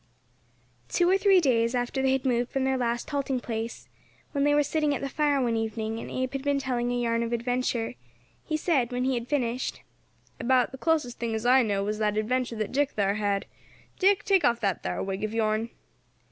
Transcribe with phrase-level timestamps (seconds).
[0.89, 3.87] TWO or three days after they had moved from their last halting place,
[4.31, 6.99] when they were sitting at the fire one evening, and Abe had been telling a
[6.99, 7.93] yarn of adventure,
[8.43, 9.83] he said, when he had finished:
[10.39, 13.45] "About the closest thing as I know was that adventure that Dick thar had.
[13.99, 15.69] Dick, take off that thar wig of yourn."